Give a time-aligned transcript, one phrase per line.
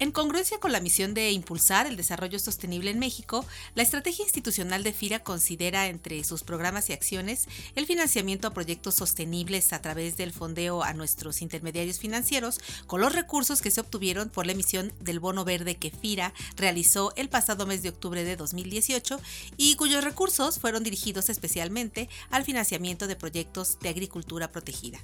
[0.00, 3.44] En congruencia con la misión de impulsar el desarrollo sostenible en México,
[3.74, 7.46] la estrategia institucional de FIRA considera entre sus programas y acciones
[7.76, 13.14] el financiamiento a proyectos sostenibles a través del fondeo a nuestros intermediarios financieros con los
[13.14, 17.66] recursos que se obtuvieron por la emisión del bono verde que FIRA realizó el pasado
[17.66, 19.20] mes de octubre de 2018
[19.58, 24.98] y cuyos recursos fueron dirigidos especialmente al financiamiento de proyectos de agricultura protegida.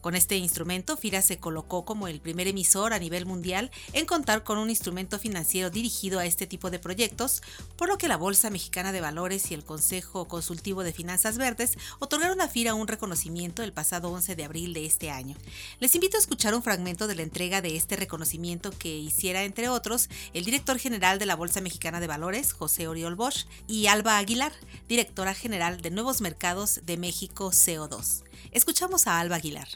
[0.00, 4.39] Con este instrumento, FIRA se colocó como el primer emisor a nivel mundial en contar
[4.44, 7.42] con un instrumento financiero dirigido a este tipo de proyectos,
[7.76, 11.76] por lo que la Bolsa Mexicana de Valores y el Consejo Consultivo de Finanzas Verdes
[11.98, 15.36] otorgaron a FIRA un reconocimiento el pasado 11 de abril de este año.
[15.78, 19.68] Les invito a escuchar un fragmento de la entrega de este reconocimiento que hiciera, entre
[19.68, 24.18] otros, el director general de la Bolsa Mexicana de Valores, José Oriol Bosch, y Alba
[24.18, 24.52] Aguilar,
[24.88, 28.24] directora general de Nuevos Mercados de México CO2.
[28.52, 29.68] Escuchamos a Alba Aguilar.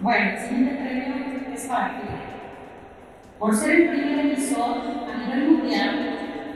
[0.00, 2.37] Bueno, el siguiente premio es para
[3.38, 5.96] por ser el primer emisor a nivel mundial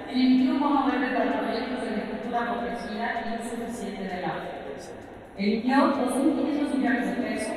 [0.08, 4.42] en emitir un bono verde para proyectos de agricultura protegida y uso eficiente del agua.
[5.38, 7.54] Emitió 2.500 millones de pesos.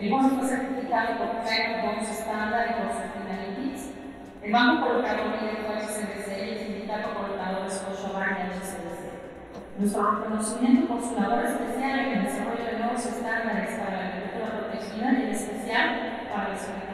[0.00, 3.90] El bono fue certificado por Credit Bonds Standard y por Sustainalytics.
[4.42, 9.78] El Banco Colocador Directo HSBC y el Sindicato Colocador Scotiabank HSBC.
[9.78, 14.48] Nuestro reconocimiento por su labor especial en el desarrollo de nuevos estándares para la agricultura
[14.58, 15.88] protegida y en especial
[16.32, 16.93] para la seguridad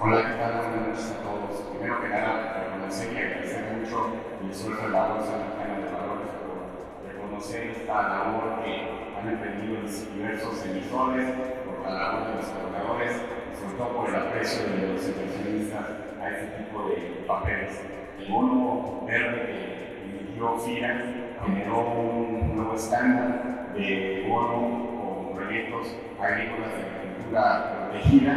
[0.00, 0.52] Hola, ¿qué tal?
[0.56, 1.60] Buenas noches a todos.
[1.76, 4.16] Primero que nada, reconocer y agradecer mucho
[4.50, 6.56] esfuerzo de la Bolsa Mexicana de Valores por
[7.04, 8.72] reconocer esta labor que
[9.20, 11.28] han emprendido diversos emisores,
[11.68, 13.12] por la labor de los colocadores
[13.52, 15.84] y sobre todo por el aprecio de los inversionistas
[16.18, 17.82] a este tipo de papeles.
[18.20, 20.96] El bono verde que emitió FIRA
[21.44, 24.97] generó un nuevo estándar de bono
[25.48, 28.36] proyectos agrícolas de agricultura protegida,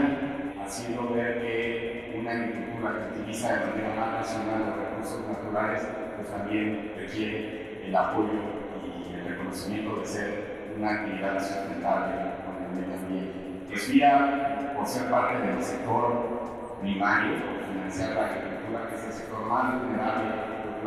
[0.64, 6.30] haciendo ver que una agricultura que utiliza de manera más nacional los recursos naturales, pues
[6.30, 8.40] también requiere el apoyo
[8.86, 13.68] y el reconocimiento de ser una actividad sustentable con el medio ambiente.
[13.68, 19.12] Pues vía, por ser parte del sector primario, por financiar la agricultura, que es el
[19.12, 20.32] sector más vulnerable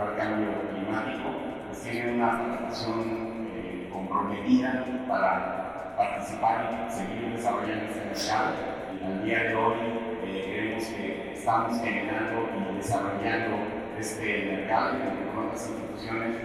[0.00, 1.28] al cambio climático,
[1.66, 5.64] pues tiene una participación eh, comprometida para
[5.96, 8.54] participar y seguir desarrollando este mercado.
[9.00, 9.76] Y al día de hoy
[10.24, 13.56] eh, creemos que estamos generando y desarrollando
[13.98, 16.36] este mercado y con otras instituciones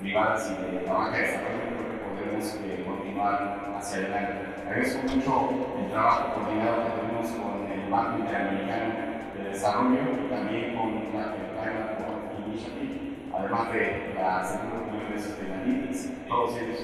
[0.00, 4.56] privadas y de la banca de desarrollo que podemos eh, continuar hacia adelante.
[4.66, 8.94] Agradezco mucho el trabajo coordinado que tenemos con el Banco Interamericano
[9.36, 16.10] de Desarrollo y también con la Climate Initiative, además de la Segunda Unión de Sustainalytics.
[16.28, 16.80] Todos ellos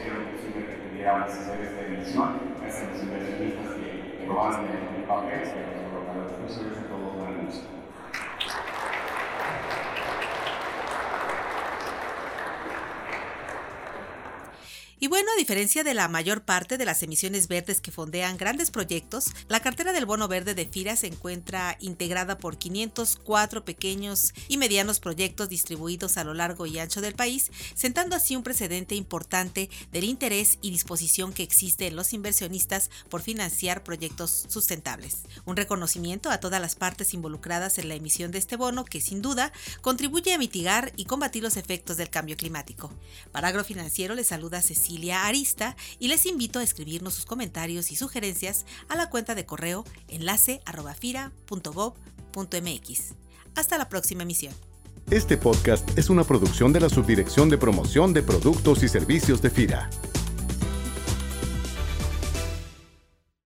[1.07, 5.41] a hacer esta emisión, gracias a los inversionistas que, en el papel,
[6.07, 7.81] para los profesores de todos los Y
[15.12, 19.27] bueno, a diferencia de la mayor parte de las emisiones verdes que fondean grandes proyectos,
[19.47, 25.01] la cartera del bono verde de FIRA se encuentra integrada por 504 pequeños y medianos
[25.01, 30.05] proyectos distribuidos a lo largo y ancho del país, sentando así un precedente importante del
[30.05, 35.25] interés y disposición que existe en los inversionistas por financiar proyectos sustentables.
[35.45, 39.21] Un reconocimiento a todas las partes involucradas en la emisión de este bono que sin
[39.21, 39.53] duda
[39.83, 42.91] contribuye a mitigar y combatir los efectos del cambio climático.
[43.31, 48.65] Para Agrofinanciero les saluda Cecilia Arista y les invito a escribirnos sus comentarios y sugerencias
[48.89, 50.61] a la cuenta de correo enlace
[53.57, 54.55] Hasta la próxima emisión.
[55.11, 59.51] Este podcast es una producción de la Subdirección de Promoción de Productos y Servicios de
[59.51, 59.91] FIRA.